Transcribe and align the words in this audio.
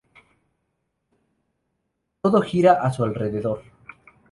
Todo 2.21 2.41
gira 2.41 2.73
a 2.81 2.91
su 2.91 3.03
alrededor. 3.03 3.61